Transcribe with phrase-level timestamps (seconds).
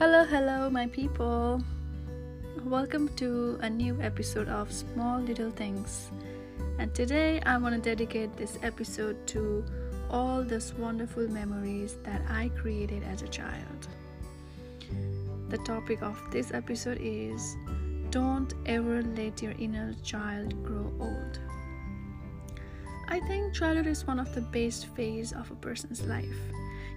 [0.00, 1.62] Hello, hello, my people.
[2.64, 6.10] Welcome to a new episode of Small Little Things.
[6.78, 9.62] And today I want to dedicate this episode to
[10.08, 13.88] all those wonderful memories that I created as a child.
[15.50, 17.58] The topic of this episode is
[18.08, 21.38] Don't ever let your inner child grow old.
[23.06, 26.40] I think childhood is one of the best phase of a person's life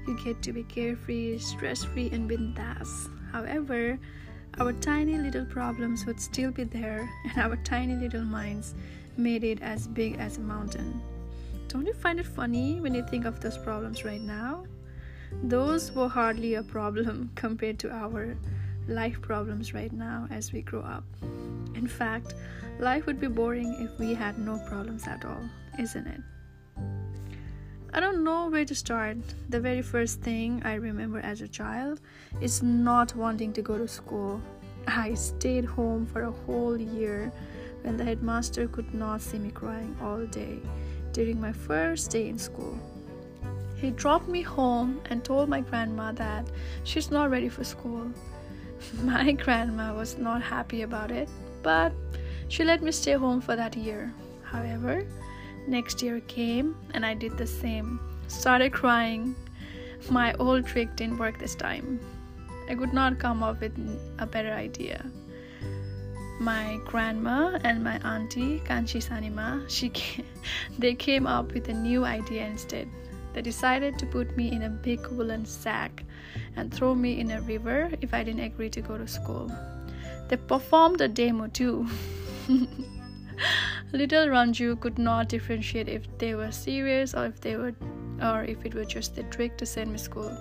[0.07, 3.09] you get to be carefree, stress free, and bindas.
[3.31, 3.99] However,
[4.59, 8.75] our tiny little problems would still be there, and our tiny little minds
[9.17, 11.01] made it as big as a mountain.
[11.67, 14.65] Don't you find it funny when you think of those problems right now?
[15.41, 18.37] Those were hardly a problem compared to our
[18.87, 21.03] life problems right now as we grow up.
[21.75, 22.35] In fact,
[22.79, 25.41] life would be boring if we had no problems at all,
[25.79, 26.21] isn't it?
[27.95, 29.17] I don't know where to start.
[29.49, 32.01] The very first thing I remember as a child
[32.41, 34.41] is not wanting to go to school.
[34.87, 37.31] I stayed home for a whole year
[37.83, 40.57] when the headmaster could not see me crying all day
[41.11, 42.79] during my first day in school.
[43.75, 46.49] He dropped me home and told my grandma that
[46.83, 48.09] she's not ready for school.
[49.03, 51.29] My grandma was not happy about it,
[51.61, 51.91] but
[52.47, 54.11] she let me stay home for that year.
[54.41, 55.05] However,
[55.67, 57.99] Next year came and I did the same.
[58.27, 59.35] Started crying.
[60.09, 61.99] My old trick didn't work this time.
[62.69, 63.73] I could not come up with
[64.19, 65.05] a better idea.
[66.39, 70.25] My grandma and my auntie Kanchi Sanima, she came,
[70.79, 72.89] they came up with a new idea instead.
[73.33, 76.03] They decided to put me in a big woolen sack
[76.55, 79.51] and throw me in a river if I didn't agree to go to school.
[80.27, 81.87] They performed a demo too.
[83.93, 87.75] Little Ranju could not differentiate if they were serious or if they were
[88.23, 90.35] or if it was just a trick to send me school.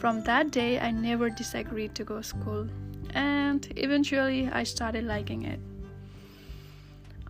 [0.00, 2.66] From that day I never disagreed to go to school
[3.14, 5.60] and eventually I started liking it.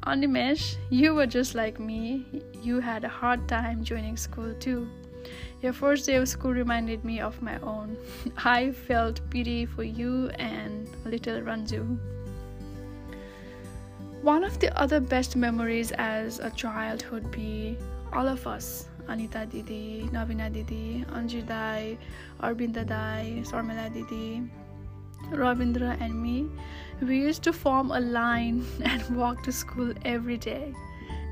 [0.04, 2.24] Animesh, you were just like me.
[2.62, 4.88] You had a hard time joining school too.
[5.60, 7.98] Your first day of school reminded me of my own.
[8.38, 11.98] I felt pity for you and little Ranju.
[14.22, 17.78] One of the other best memories as a child would be
[18.12, 21.96] all of us Anita Didi, Navina Didi, Anju Dai,
[22.42, 24.42] Arbinda Dai, Sarmila Didi,
[25.32, 26.48] Ravindra, and me.
[27.00, 30.74] We used to form a line and walk to school every day.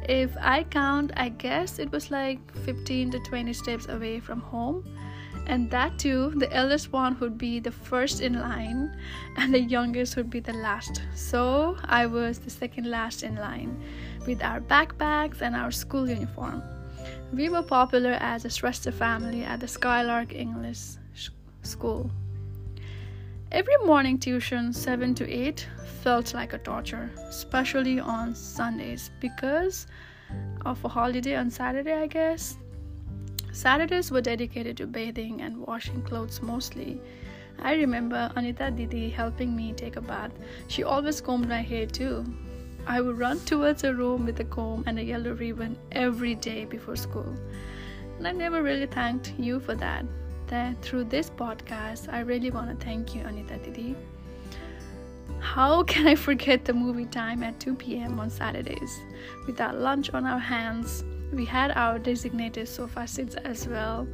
[0.08, 4.82] If I count, I guess it was like 15 to 20 steps away from home
[5.46, 8.94] and that too the eldest one would be the first in line
[9.36, 13.80] and the youngest would be the last so i was the second last in line
[14.26, 16.62] with our backpacks and our school uniform
[17.32, 20.96] we were popular as a Shrestha family at the Skylark English
[21.62, 22.10] school.
[23.52, 25.66] Every morning tuition, 7 to 8,
[26.02, 29.86] felt like a torture, especially on Sundays because
[30.64, 32.56] of a holiday on Saturday, I guess.
[33.58, 37.00] Saturdays were dedicated to bathing and washing clothes mostly.
[37.58, 40.30] I remember Anita Didi helping me take a bath.
[40.68, 42.24] She always combed my hair too.
[42.86, 46.66] I would run towards her room with a comb and a yellow ribbon every day
[46.66, 47.34] before school.
[48.18, 50.04] And I never really thanked you for that.
[50.46, 53.96] That through this podcast, I really want to thank you, Anita Didi.
[55.40, 58.20] How can I forget the movie time at 2 p.m.
[58.20, 59.00] on Saturdays?
[59.48, 61.02] With our lunch on our hands,
[61.32, 64.06] we had our designated sofa seats as well.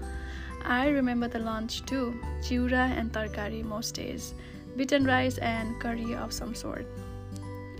[0.64, 4.34] I remember the lunch too chiura and tarkari most days,
[4.76, 6.86] beaten rice and curry of some sort.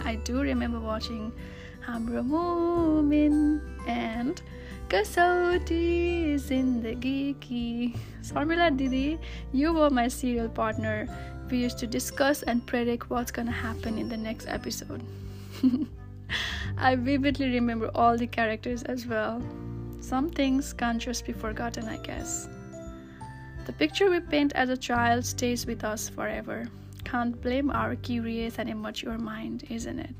[0.05, 1.33] I do remember watching
[1.87, 4.41] Hamra Mumin and
[4.89, 7.95] Kasauti Zindagi Ki.
[8.23, 9.19] Sarmila Didi,
[9.53, 11.09] you were my serial partner.
[11.51, 15.03] We used to discuss and predict what's gonna happen in the next episode.
[16.77, 19.43] I vividly remember all the characters as well.
[20.01, 22.49] Some things can't just be forgotten, I guess.
[23.67, 26.67] The picture we paint as a child stays with us forever.
[27.05, 30.15] Can't blame our curious and immature mind, isn't it?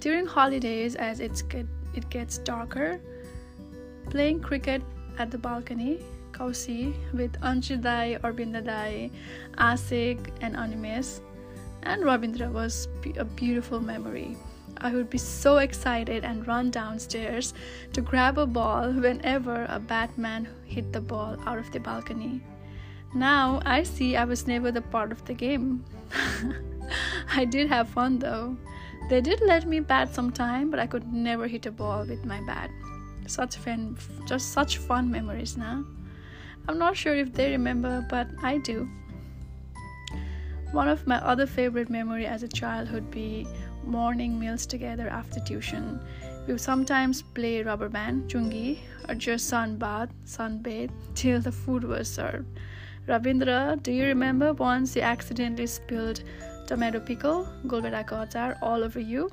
[0.00, 3.00] During holidays, as it's get, it gets darker,
[4.10, 4.82] playing cricket
[5.18, 6.00] at the balcony,
[6.32, 9.10] Kausi, with Anshudai, Orbindadai,
[9.56, 11.20] Asik, and Animesh,
[11.84, 14.36] and Ravindra was a beautiful memory.
[14.78, 17.54] I would be so excited and run downstairs
[17.92, 22.40] to grab a ball whenever a Batman hit the ball out of the balcony.
[23.14, 25.84] Now I see I was never the part of the game.
[27.34, 28.56] I did have fun though.
[29.08, 32.40] They did let me bat sometime, but I could never hit a ball with my
[32.46, 32.70] bat.
[33.26, 35.84] Such fun, just such fun memories now.
[36.66, 38.88] I'm not sure if they remember, but I do.
[40.72, 43.46] One of my other favorite memory as a child would be
[43.86, 46.00] morning meals together after tuition.
[46.46, 48.78] We would sometimes play rubber band, chungi,
[49.08, 52.46] or just sunbath, sunbathe till the food was served.
[53.08, 56.22] Ravindra, do you remember once you accidentally spilled
[56.66, 59.30] tomato pickle, golgada achar all over you?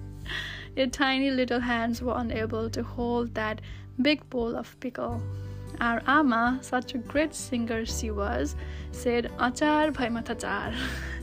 [0.76, 3.60] Your tiny little hands were unable to hold that
[4.02, 5.22] big bowl of pickle.
[5.80, 8.54] Our Ama, such a great singer she was,
[8.92, 10.74] said Achar bhai matachar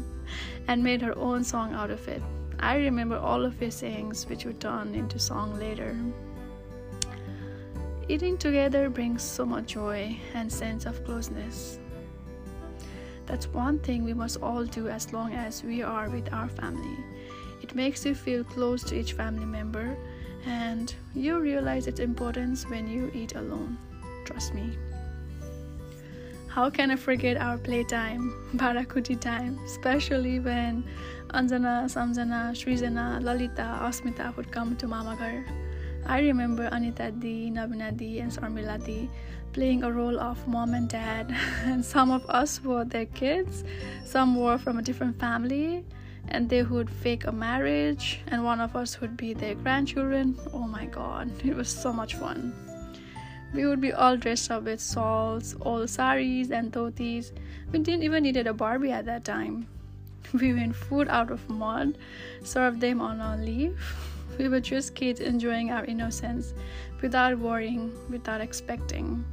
[0.68, 2.22] and made her own song out of it.
[2.62, 5.98] I remember all of his sayings, which were turned into song later.
[8.08, 11.80] Eating together brings so much joy and sense of closeness.
[13.26, 16.98] That's one thing we must all do as long as we are with our family.
[17.62, 19.98] It makes you feel close to each family member
[20.46, 23.78] and you realize its importance when you eat alone.
[24.26, 24.78] Trust me.
[26.52, 30.84] How can I forget our playtime, Barakuti time, especially when
[31.30, 35.46] Anjana, Samjana, Srijana, Lalita, Asmita would come to Mama Ghar.
[36.06, 39.10] I remember Anita Di, Nabina Di, and Sarmila Di
[39.54, 41.34] playing a role of mom and dad,
[41.64, 43.64] and some of us were their kids,
[44.04, 45.86] some were from a different family,
[46.28, 50.38] and they would fake a marriage, and one of us would be their grandchildren.
[50.52, 52.54] Oh my god, it was so much fun.
[53.54, 57.32] We would be all dressed up with shawls, old saris, and dhotis.
[57.72, 59.68] We didn't even needed a Barbie at that time.
[60.34, 61.98] We made food out of mud,
[62.44, 63.74] served them on a leaf.
[64.38, 66.54] We were just kids enjoying our innocence
[67.02, 69.26] without worrying, without expecting.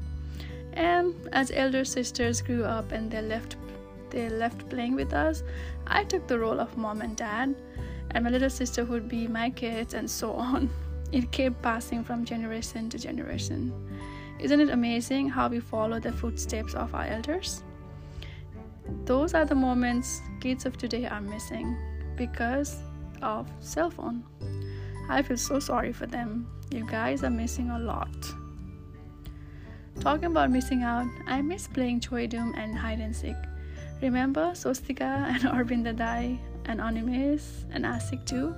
[0.72, 3.56] And as elder sisters grew up and they left
[4.10, 5.42] they left playing with us,
[5.86, 7.54] I took the role of mom and dad,
[8.10, 10.70] and my little sister would be my kids, and so on.
[11.10, 13.72] It kept passing from generation to generation.
[14.38, 17.62] Isn't it amazing how we follow the footsteps of our elders?
[19.04, 21.76] Those are the moments kids of today are missing
[22.16, 22.82] because
[23.22, 24.22] of cell phone.
[25.08, 26.46] I feel so sorry for them.
[26.70, 28.14] You guys are missing a lot.
[30.00, 33.36] Talking about missing out, I miss playing Choi Doom and hide and seek.
[34.00, 38.54] Remember Swastika and Arvinda Dai and Animesh and Asik too?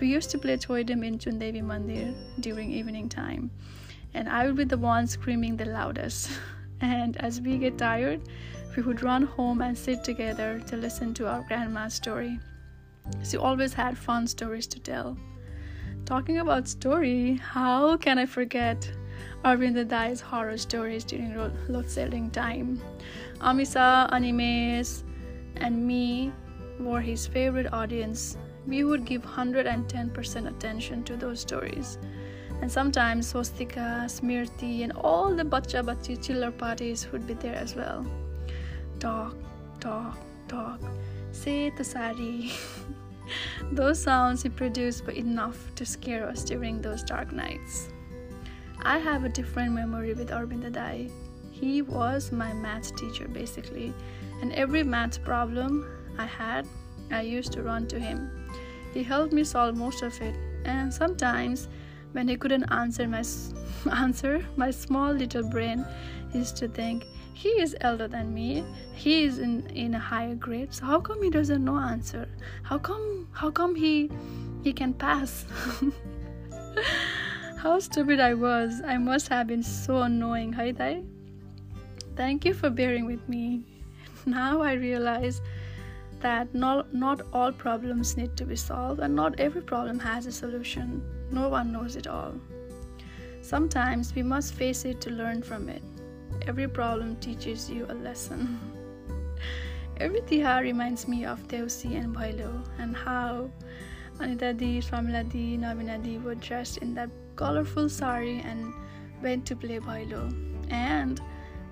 [0.00, 3.50] We used to play toy Choidum in Chundevi Mandir during evening time
[4.14, 6.30] and I would be the one screaming the loudest.
[6.80, 8.20] And as we get tired,
[8.76, 12.38] we would run home and sit together to listen to our grandma's story.
[13.24, 15.18] She always had fun stories to tell.
[16.04, 18.88] Talking about story, how can I forget
[19.44, 21.34] Arvind Dai's horror stories during
[21.68, 22.80] load shedding time?
[23.40, 25.02] Amisa, Animesh,
[25.56, 26.32] and me
[26.78, 28.36] were his favorite audience.
[28.68, 31.98] We would give 110% attention to those stories
[32.60, 37.74] and sometimes Swastika, Smriti, and all the Bacha Bachi chiller parties would be there as
[37.74, 38.04] well.
[38.98, 39.36] Talk,
[39.80, 40.18] talk,
[40.48, 40.80] talk.
[41.30, 42.50] Say sari.
[43.72, 47.90] those sounds he produced were enough to scare us during those dark nights.
[48.82, 51.10] I have a different memory with Arvind Dai.
[51.52, 53.92] He was my math teacher basically,
[54.40, 55.86] and every math problem
[56.16, 56.66] I had,
[57.10, 58.37] I used to run to him.
[58.94, 61.68] He helped me solve most of it, and sometimes
[62.12, 63.22] when he couldn't answer my
[63.92, 65.84] answer, my small little brain
[66.34, 67.04] used to think,
[67.38, 68.64] he is elder than me.
[68.94, 70.74] He is in, in a higher grade.
[70.74, 72.28] So how come he doesn't know answer?
[72.64, 74.10] How come how come he
[74.64, 75.46] he can pass?
[77.58, 78.82] how stupid I was.
[78.84, 81.04] I must have been so annoying, Haidai.
[82.16, 83.62] Thank you for bearing with me.
[84.26, 85.40] Now I realize
[86.20, 90.32] that not, not all problems need to be solved and not every problem has a
[90.32, 91.02] solution.
[91.30, 92.34] No one knows it all.
[93.42, 95.82] Sometimes we must face it to learn from it.
[96.46, 98.58] Every problem teaches you a lesson.
[99.98, 103.50] Every tihar reminds me of Deusi and Bhailo and how
[104.20, 108.72] Anita Di, Shamila Di, Navina Di were dressed in that colorful sari and
[109.22, 110.32] went to play Bhailo.
[110.70, 111.20] And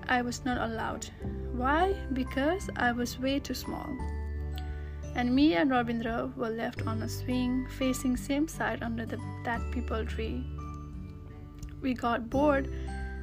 [0.09, 1.07] I was not allowed.
[1.53, 1.95] Why?
[2.13, 3.97] Because I was way too small
[5.17, 9.63] and me and Ravindra were left on a swing facing same side under the, that
[9.73, 10.45] peepal tree.
[11.81, 12.69] We got bored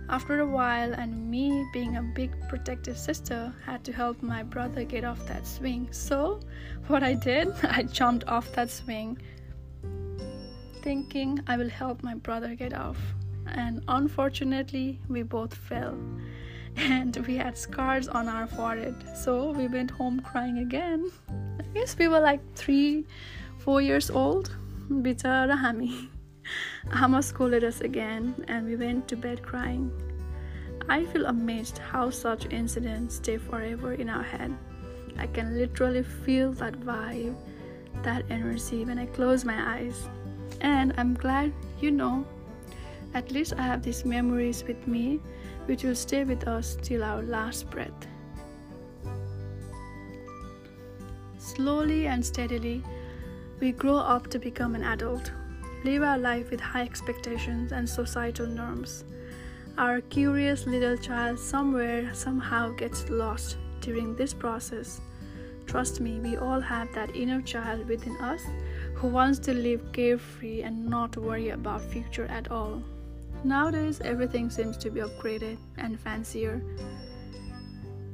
[0.10, 4.84] after a while, and me, being a big protective sister, had to help my brother
[4.84, 5.88] get off that swing.
[5.92, 6.40] So,
[6.88, 9.18] what I did, I jumped off that swing,
[10.82, 12.98] thinking I will help my brother get off.
[13.48, 15.98] And unfortunately, we both fell,
[16.76, 18.96] and we had scars on our forehead.
[19.16, 21.12] So, we went home crying again.
[21.74, 23.06] Guess we were like three,
[23.58, 24.56] four years old.
[24.90, 26.10] Bichara hami.
[26.92, 29.92] Amma scolded us again, and we went to bed crying.
[30.90, 34.54] I feel amazed how such incidents stay forever in our head.
[35.18, 37.36] I can literally feel that vibe,
[38.04, 40.10] that energy when I close my eyes.
[40.62, 42.26] And I'm glad you know,
[43.14, 45.20] at least I have these memories with me
[45.66, 48.08] which will stay with us till our last breath.
[51.56, 52.82] Slowly and steadily,
[53.60, 55.32] we grow up to become an adult,
[55.84, 59.04] live our life with high expectations and societal norms.
[59.78, 65.00] Our curious little child somewhere somehow gets lost during this process.
[65.68, 68.42] Trust me, we all have that inner child within us
[68.96, 72.82] who wants to live carefree and not worry about future at all.
[73.44, 76.64] Nowadays, everything seems to be upgraded and fancier.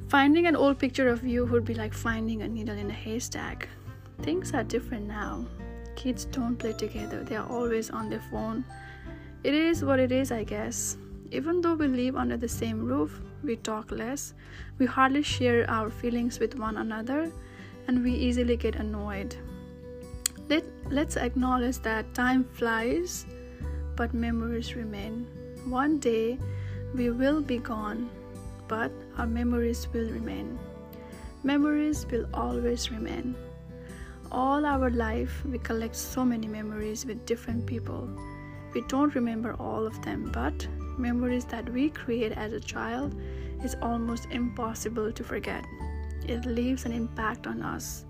[0.10, 3.70] Finding an old picture of you would be like finding a needle in a haystack.
[4.24, 5.46] Things are different now.
[5.96, 8.66] Kids don't play together, they are always on their phone.
[9.44, 10.98] It is what it is, I guess.
[11.30, 14.34] Even though we live under the same roof, we talk less,
[14.80, 17.32] we hardly share our feelings with one another,
[17.88, 19.36] and we easily get annoyed.
[20.50, 23.28] Let, let's acknowledge that time flies
[23.96, 25.28] but memories remain.
[25.66, 26.39] One day
[26.96, 28.10] we will be gone,
[28.69, 30.57] but our memories will remain.
[31.43, 33.35] Memories will always remain.
[34.31, 38.07] All our life, we collect so many memories with different people.
[38.73, 43.15] We don't remember all of them, but memories that we create as a child
[43.63, 45.65] is almost impossible to forget.
[46.27, 48.05] It leaves an impact on us.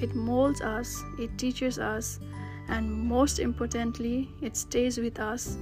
[0.00, 2.18] It molds us, it teaches us,
[2.68, 5.56] and most importantly, it stays with us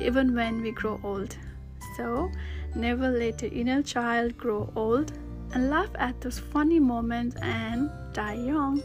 [0.00, 1.36] even when we grow old.
[1.96, 2.30] So,
[2.76, 5.12] never let your inner child grow old
[5.52, 8.82] and laugh at those funny moments and die young.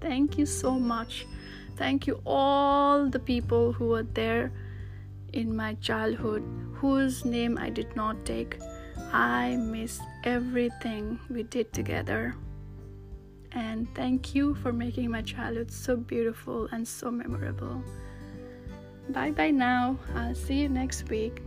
[0.00, 1.26] Thank you so much.
[1.76, 4.52] Thank you, all the people who were there
[5.32, 6.42] in my childhood,
[6.74, 8.58] whose name I did not take.
[9.12, 12.34] I miss everything we did together
[13.52, 17.82] and thank you for making my childhood so beautiful and so memorable.
[19.08, 19.98] Bye bye now.
[20.14, 21.42] I'll see you next week.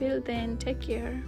[0.00, 1.22] Till then, take care.